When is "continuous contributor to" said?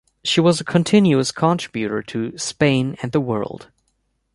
0.63-2.35